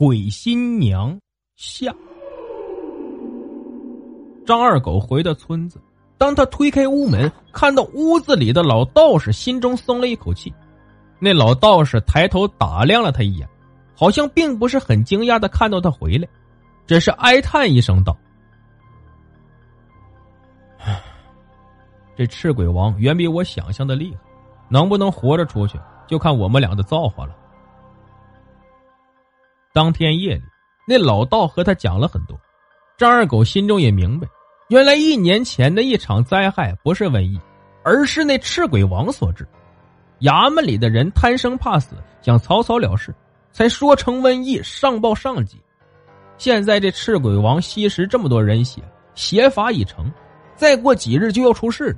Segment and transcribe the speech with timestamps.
[0.00, 1.20] 鬼新娘
[1.56, 1.94] 下，
[4.46, 5.78] 张二狗回到村子，
[6.16, 10.50] 当他推开屋门，看到屋子里的老道士，心中松了一口气。
[11.18, 13.46] 那老道士抬头打量了他一眼，
[13.94, 16.26] 好像并不是很惊讶的看到他回来，
[16.86, 18.16] 只是哀叹一声道
[22.16, 24.20] ：“这赤鬼王远比我想象的厉害，
[24.70, 27.36] 能不能活着出去，就看我们俩的造化了。”
[29.72, 30.42] 当天夜里，
[30.86, 32.36] 那老道和他讲了很多。
[32.98, 34.26] 张二狗心中也明白，
[34.68, 37.40] 原来一年前的一场灾害不是瘟疫，
[37.84, 39.46] 而是那赤鬼王所致。
[40.20, 43.14] 衙门里的人贪生怕死，想草草了事，
[43.52, 45.56] 才说成瘟疫上报上级。
[46.36, 48.82] 现在这赤鬼王吸食这么多人血，
[49.14, 50.12] 邪法已成，
[50.56, 51.96] 再过几日就要出事了。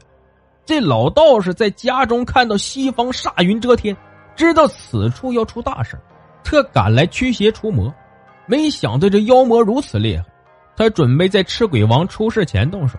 [0.65, 3.97] 这老道士在家中看到西方煞云遮天，
[4.37, 5.99] 知道此处要出大事
[6.45, 7.93] 特赶来驱邪除魔，
[8.47, 10.25] 没想到这妖魔如此厉害，
[10.77, 12.99] 他准备在赤鬼王出事前动手，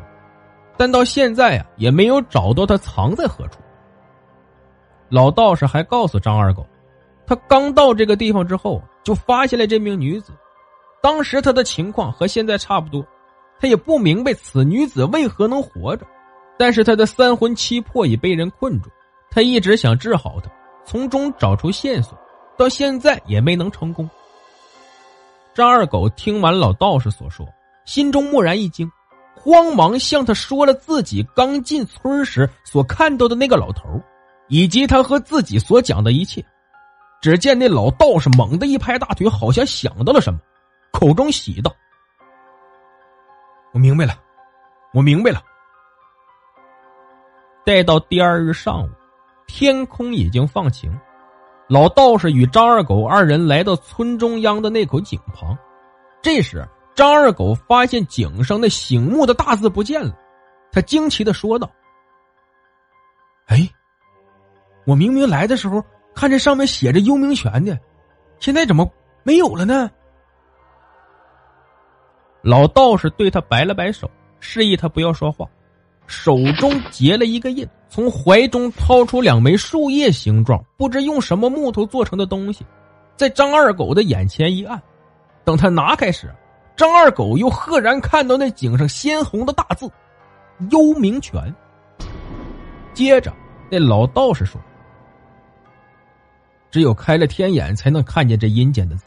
[0.77, 3.59] 但到现在啊也没有找到他藏在何处。
[5.09, 6.66] 老道士还告诉张二狗，
[7.25, 10.31] 他刚到这个地方之后就发现了这名女子，
[11.02, 13.05] 当时他的情况和现在差不多，
[13.59, 16.05] 他也不明白此女子为何能活着，
[16.57, 18.89] 但是他的三魂七魄已被人困住，
[19.30, 20.50] 他一直想治好她，
[20.85, 22.17] 从中找出线索。
[22.58, 24.09] 到现在也没能成功。
[25.54, 27.47] 张二狗听完老道士所说，
[27.86, 28.91] 心中蓦然一惊，
[29.36, 34.02] 慌忙向他说了自己刚进村时所看到的那个老头，
[34.47, 36.44] 以及他和自己所讲的一切。
[37.22, 40.40] 只见那老道士猛地一拍大腿，好像想到了什么，
[40.92, 41.74] 口中喜道
[43.72, 44.13] ：“我明白了，
[44.94, 45.42] 我明白了。”
[47.63, 48.90] 待到第二日上午，
[49.47, 50.92] 天空已经放晴。
[51.68, 55.57] 老道士与张二狗二人来到村中央的那口井旁，
[56.22, 60.16] 这时张二狗发现井上那醒目的大字不见了，
[60.72, 61.69] 他惊奇的说道
[63.47, 63.68] ：“哎，
[64.85, 67.80] 我明明来的时候看这上面写着幽冥泉的，
[68.40, 68.88] 现在怎么
[69.24, 69.90] 没有了呢？”
[72.44, 75.47] 老道士对他摆了摆手，示意他不要说话。
[76.06, 82.66] 手中结了一个印，从怀中掏出两枚树叶形状、不知用什么木头做成的东西，
[83.16, 84.81] 在张二狗的眼前一按。
[85.44, 86.34] 等他拿开时，
[86.75, 89.90] 张二狗又赫然看到那井上鲜红的大字
[90.72, 91.53] “幽冥泉”。
[92.94, 93.34] 接着，
[93.69, 94.62] 那老道士说
[96.72, 99.06] ：“只有开了天眼，才能看见这阴间的字。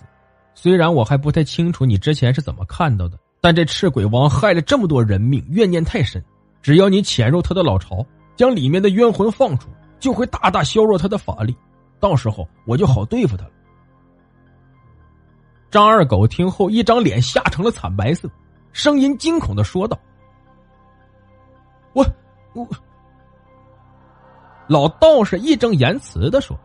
[0.54, 6.22] 虽然我还不太清楚你之前是怎么看到的，但这赤鬼王害了这么多人命，怨念太深。”
[6.66, 8.04] 只要你潜入他的老巢，
[8.34, 9.68] 将里面的冤魂放出，
[10.00, 11.56] 就会大大削弱他的法力，
[12.00, 13.52] 到时候我就好对付他了。
[15.70, 18.28] 张二狗听后，一张脸吓成了惨白色，
[18.72, 19.96] 声音惊恐的说道
[21.94, 22.04] ：“我
[22.52, 22.66] 我。”
[24.66, 26.58] 老道士义正言辞的说：“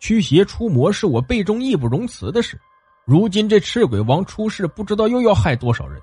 [0.00, 2.58] 驱邪除魔是我辈中义不容辞的事，
[3.04, 6.00] 如今这赤鬼王出事，不知道又要害多少人。”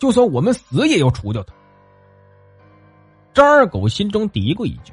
[0.00, 1.54] 就算我们死也要除掉他。
[3.34, 4.92] 张二狗心中嘀咕一句：“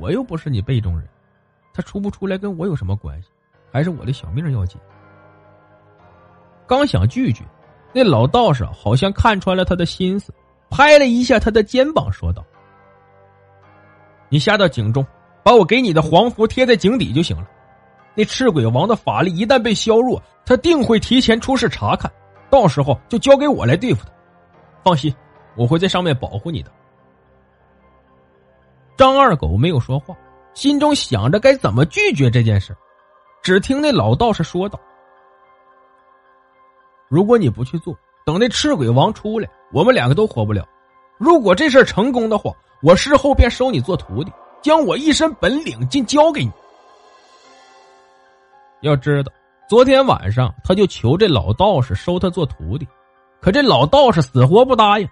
[0.00, 1.06] 我又不是你辈中人，
[1.74, 3.28] 他出不出来跟我有什么关系？
[3.70, 4.80] 还是我的小命要紧。”
[6.68, 7.44] 刚想拒绝，
[7.92, 10.32] 那老道士好像看穿了他的心思，
[10.70, 12.44] 拍了一下他的肩膀，说道
[14.30, 15.04] ：“你下到井中，
[15.42, 17.48] 把我给你的黄符贴在井底就行了。
[18.14, 22.10] 那赤鬼王的法力一旦被削弱，他定会提前出示查看。”
[22.50, 24.12] 到时候就交给我来对付他，
[24.82, 25.14] 放心，
[25.56, 26.70] 我会在上面保护你的。
[28.96, 30.16] 张二狗没有说话，
[30.54, 32.76] 心中想着该怎么拒绝这件事。
[33.42, 34.78] 只听那老道士说道
[37.08, 37.96] ：“如果你不去做，
[38.26, 40.66] 等那赤鬼王出来，我们两个都活不了。
[41.16, 42.52] 如果这事成功的话，
[42.82, 46.50] 我事后便收你做徒弟，将我一身本领尽教给你。
[48.80, 49.30] 要知道。”
[49.68, 52.88] 昨天晚上，他就求这老道士收他做徒弟，
[53.38, 55.06] 可这老道士死活不答应。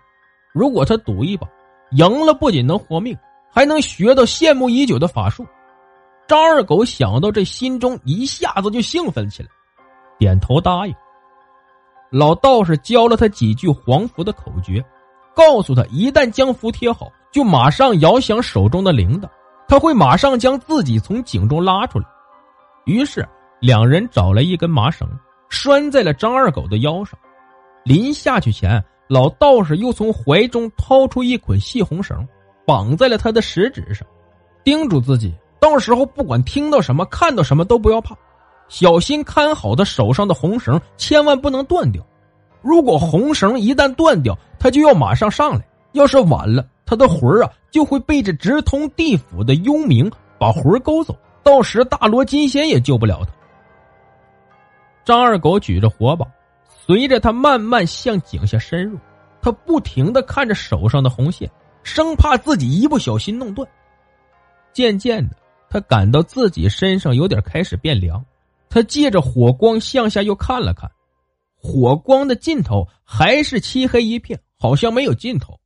[0.54, 1.46] 如果他赌一把，
[1.90, 3.14] 赢了不仅能活命，
[3.52, 5.46] 还能学到羡慕已久的法术。
[6.26, 9.48] 张二狗想到这，心中一下子就兴奋起来，
[10.18, 10.94] 点头答应。
[12.10, 14.82] 老道士教了他几句黄符的口诀，
[15.34, 19.28] 告诉他一旦将符贴好，就马上摇响手中的铃铛，
[19.68, 22.06] 他会马上将自己从井中拉出来。
[22.86, 23.28] 于是
[23.60, 25.08] 两人找来一根麻绳，
[25.48, 27.18] 拴在了张二狗的腰上。
[27.84, 32.26] 临下去前，老道士又从怀中掏出一捆细红绳，
[32.66, 34.06] 绑在了他的食指上，
[34.64, 35.34] 叮嘱自己。
[35.58, 38.14] 到时候不管听到什么、看到什么都不要怕，
[38.68, 42.04] 小心看好他手上的红绳，千万不能断掉。
[42.60, 45.66] 如果红绳一旦断掉，他就要马上上来。
[45.92, 53.32] 要是晚了，他的魂儿啊就会被这直通地府的幽冥把魂勾走，到时大罗金仙也救不了他。
[55.06, 56.26] 张二狗举着火把，
[56.84, 58.98] 随着他慢慢向井下深入，
[59.40, 61.50] 他不停的看着手上的红线，
[61.82, 63.66] 生怕自己一不小心弄断。
[64.74, 65.36] 渐渐的。
[65.68, 68.24] 他感到自己身上有点开始变凉，
[68.68, 70.88] 他借着火光向下又看了看，
[71.56, 75.58] 火光的尽头还是漆黑一片，好像没有尽头。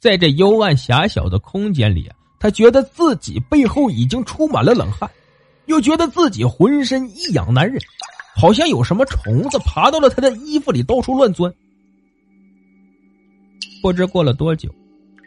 [0.00, 2.10] 在这幽暗狭小的空间里，
[2.40, 5.08] 他觉得自己背后已经出满了冷汗，
[5.66, 7.80] 又觉得自己浑身一痒难忍，
[8.40, 11.52] 好像有什么虫子爬到了他的衣服里到处乱钻。
[13.82, 14.74] 不知过了多久。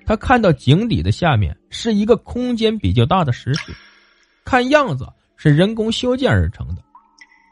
[0.05, 3.71] 他看到井底的下面是一个空间比较大的石室，
[4.43, 5.07] 看样子
[5.37, 6.83] 是人工修建而成的。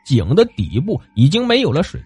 [0.03, 2.03] 井的底部已经没有了水，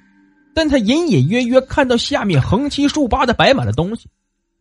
[0.54, 4.08] 但他隐隐约约看到下面横七竖八的摆满了东西，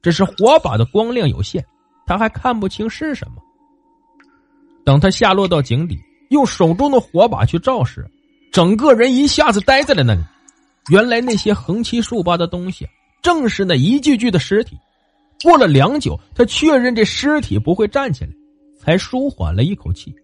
[0.01, 1.63] 只是火把的光亮有限，
[2.07, 3.43] 他还看不清是什么。
[4.87, 6.01] 等他下落到井底，
[6.31, 8.11] 用手中的火把去照时，
[8.55, 10.23] 整个人一下子呆在了那里。
[10.89, 12.87] 原来那些横七竖八的东西，
[13.21, 14.79] 正是那一具具的尸体。
[15.43, 18.31] 过了良久，他确认这尸体不会站起来，
[18.79, 20.15] 才舒缓了一口气。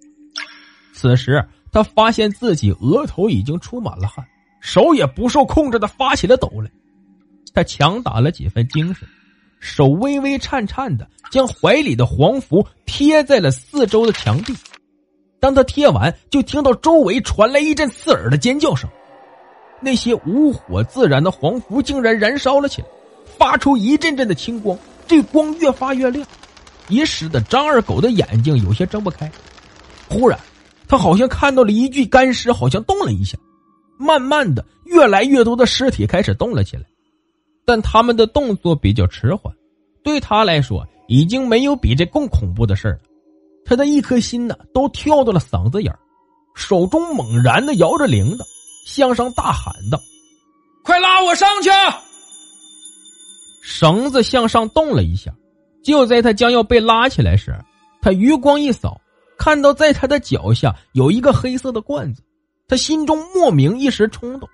[0.94, 4.25] 此时，他发现自己额头已经出满了汗，
[4.61, 6.71] 手也不受控制的发起了抖来。
[7.53, 9.09] 他强打了几分精神，
[9.59, 14.55] 手微微颤颤的将怀里的黄符贴在了四周的墙壁。
[15.40, 18.88] 当他贴完，就听到周围传来一阵刺耳的尖叫声。
[19.81, 22.88] 那些无火自燃的黄符竟然燃烧了起来，
[23.38, 24.78] 发出一阵阵的青光。
[25.06, 26.25] 这光越发越亮，
[26.88, 29.28] 也使得张二狗的眼睛有些睁不开。
[30.08, 30.38] 忽然，
[30.87, 33.38] 他好像看到了一具干尸，好像动了一下。
[33.98, 36.84] 慢慢的，越来越多的尸体开始动了起来，
[37.64, 39.52] 但他们的动作比较迟缓。
[40.04, 42.98] 对他来说，已经没有比这更恐怖的事了。
[43.70, 45.96] 他的一颗心呢，都跳到了嗓子眼
[46.56, 48.43] 手中猛然的摇着铃铛，
[48.84, 50.00] 向上大喊道
[50.82, 51.70] ：“快拉我上去！”
[53.62, 55.32] 绳子向上动了一下，
[55.84, 57.56] 就在他将要被拉起来时，
[58.02, 59.00] 他余光一扫，
[59.38, 62.25] 看到在他的脚下有一个黑色的罐子，
[62.66, 64.49] 他心中莫名一时冲动，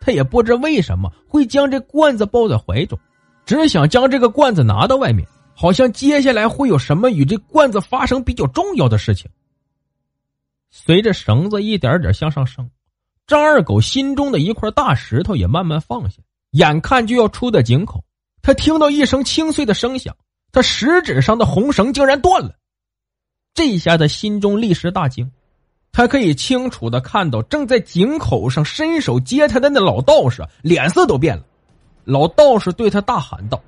[0.00, 2.98] 他也不知为什么会将这罐子抱在怀中，
[3.44, 5.24] 只想将这个罐子拿到外面，
[5.58, 9.30] 好像接下来会有什么与这罐子发生比较重要的事情。
[10.70, 12.70] 随着绳子一点点向上升，
[13.26, 16.18] 张二狗心中的一块大石头也慢慢放下，
[16.50, 18.04] 眼看就要出的井口。
[18.42, 20.14] 他听到一声清脆的声响，
[20.52, 22.54] 他食指上的红绳竟然断了。
[23.54, 25.32] 这一下他心中立时大惊，
[25.90, 31.42] 他可以清楚的看到正在井口上伸手接他的那老道士脸色都变了。
[32.04, 33.60] 老道士对他大喊道：“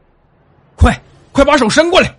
[0.76, 2.14] 快，快把手伸过来！”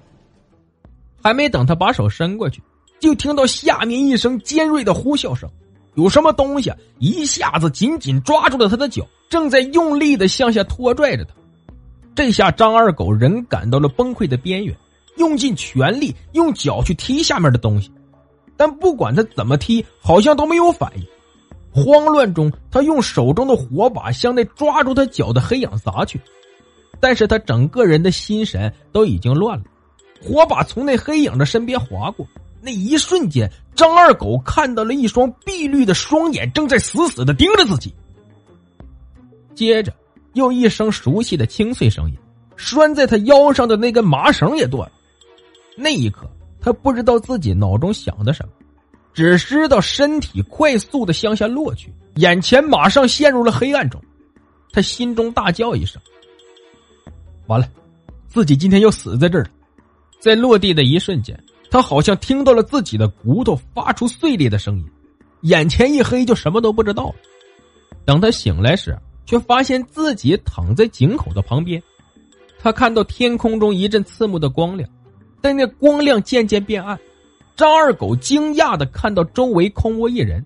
[1.22, 2.62] 还没等他把手伸过去，
[3.00, 5.50] 就听到下面一声尖锐的呼啸声，
[5.96, 11.32] 有什么东西一下子紧紧抓住了他的脚，正在用力的向下拖拽着他。
[12.16, 14.76] 这下张二狗人感到了崩溃的边缘，
[15.18, 17.92] 用尽全力用脚去踢下面的东西，
[18.56, 21.06] 但不管他怎么踢，好像都没有反应。
[21.72, 26.20] 慌乱中，他用手中的火把向那抓住他脚的黑影砸去，
[27.00, 29.66] 但是他整个人的心神都已经乱了。
[30.22, 32.28] 火把从那黑影的身边划过，
[32.62, 37.94] 那一瞬间，张二狗看到了一双碧绿的双眼正在死死的盯着自己。
[39.56, 39.94] 接着。
[40.34, 42.16] 又一声熟悉的清脆声音，
[42.56, 44.92] 拴在他腰上的那根麻绳也断了。
[45.76, 46.30] 那一刻，
[46.62, 48.52] 他不知道自己脑中想的什么，
[49.12, 54.00] 只知道身体快速的向下落去，眼前马上陷入了黑暗中。
[54.72, 56.00] 他心中大叫一声
[57.50, 57.68] ：“完了，
[58.28, 59.50] 自己今天要死在这儿了！”
[60.22, 61.38] 在落地的一瞬间，
[61.72, 64.86] 他好像听到了自己的骨头发出碎裂的声音，
[65.42, 67.16] 眼前一黑，就什么都不知道了。
[68.06, 71.82] 等他醒来时，却发现自己躺在井口的旁边，
[72.60, 74.90] 他看到天空中一阵刺目的光亮，
[75.42, 77.00] 但那光亮渐渐变暗，
[77.56, 80.46] 张二狗惊讶的看到周围空无一人，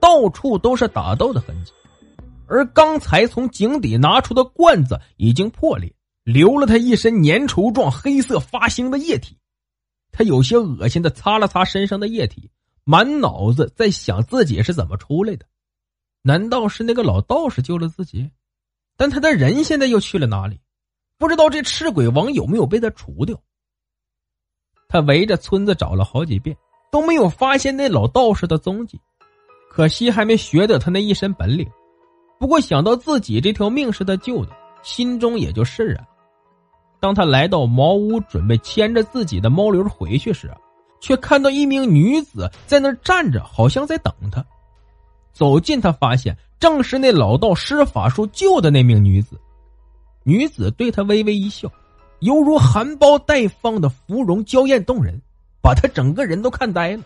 [0.00, 1.72] 到处都是打斗的痕迹，
[2.46, 5.92] 而刚才从井底拿出的罐子已经破裂，
[6.24, 9.36] 流了他一身粘稠状、黑色发腥的液体。
[10.12, 12.50] 他有些恶心的擦了擦身上的液体，
[12.84, 15.46] 满脑子在想自己是怎么出来的。
[16.22, 18.30] 难道是那个老道士救了自己？
[18.96, 20.60] 但他的人现在又去了哪里？
[21.16, 23.40] 不知道这赤鬼王有没有被他除掉？
[24.88, 26.56] 他围着村子找了好几遍，
[26.90, 29.00] 都没有发现那老道士的踪迹。
[29.70, 31.70] 可惜还没学得他那一身本领。
[32.40, 36.06] 不过想到自己这条命是他救的，心中也就释然。
[36.98, 40.50] 当他来到茅屋，准备牵着自己的猫驴回去时，
[41.00, 44.44] 却看到一名女子在那儿站着，好像在等他。
[45.32, 49.40] 走近，他发现正是那老道施法术救的那名女子。
[50.24, 51.70] 女子对他微微一笑。
[52.18, 55.18] 犹如含苞待放的芙蓉，娇艳动人，
[55.62, 57.02] 把他整个人都看呆了。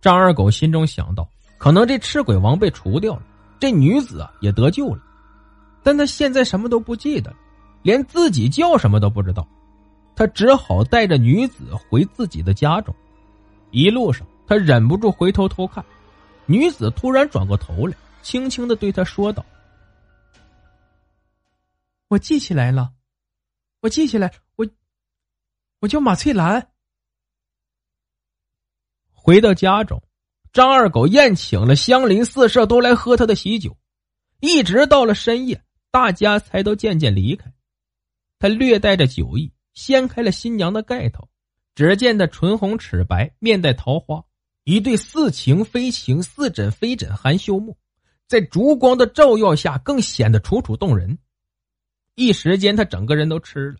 [0.00, 3.22] 张二狗心中想到，可能这赤鬼王被除掉了，
[3.58, 5.02] 这女子啊也得救了，
[5.84, 7.36] 但他现在什么都不记得了，
[7.82, 9.46] 连自己叫什么都不知道。
[10.16, 12.92] 他只好带着女子回自己的家中。
[13.70, 15.84] 一路上，他忍不住回头偷看，
[16.46, 19.44] 女子突然转过头来，轻轻的对他说道
[22.08, 22.90] ：“我记起来了。”
[23.82, 24.66] 我记起来，我
[25.80, 26.70] 我叫马翠兰。
[29.12, 30.02] 回到家中，
[30.54, 33.76] 张二狗宴请了乡邻四舍都来喝他的喜酒，
[34.40, 35.62] 一直到了深夜，
[35.94, 37.52] 大家才都渐渐离开。
[38.40, 41.28] 他略带着酒意，掀开了新娘的盖头，
[41.76, 44.24] 只见她唇红齿白，面带桃花，
[44.64, 47.76] 一对似情非情、似枕非枕含羞目，
[48.26, 51.16] 在烛光的照耀下，更显得楚楚动人。
[52.16, 53.76] 一时间，他整个人都吃了。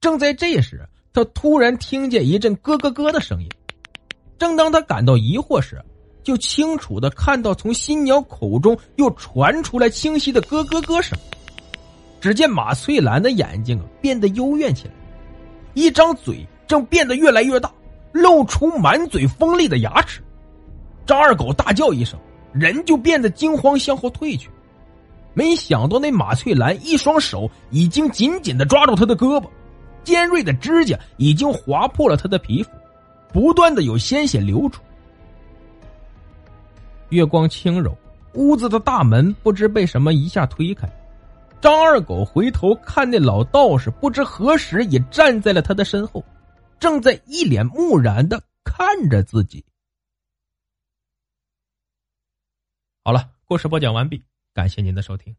[0.00, 3.48] 正在这时，他突然听见一阵咯咯咯的声音。
[4.36, 5.80] 正当他感到疑惑时，
[6.24, 11.16] 就清楚的看到从新娘口中又传出来清晰的咯咯咯声。
[12.22, 14.94] 只见马翠兰的眼睛变得幽怨起来，
[15.74, 17.68] 一张嘴正变得越来越大，
[18.12, 20.22] 露出满嘴锋利的牙齿。
[21.04, 22.16] 张二狗大叫一声，
[22.52, 24.48] 人就变得惊慌，向后退去。
[25.34, 29.48] 没想到那马翠兰一双手已经紧紧的抓住他的胳膊，
[30.04, 32.70] 尖锐的指甲已经划破了他的皮肤，
[33.32, 34.80] 不断的有鲜血流出。
[37.08, 37.98] 月光轻柔，
[38.34, 40.88] 屋子的大门不知被什么一下推开，
[41.62, 46.24] 张二狗回头看那老道士，不知何时也站在了他的身后，
[46.80, 49.64] 正在一脸木然的看着自己。
[53.04, 54.20] 好了，故事播讲完毕。
[54.52, 55.36] 感谢您的收听。